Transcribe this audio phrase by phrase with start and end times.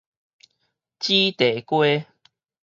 [0.97, 1.77] 紫地瓜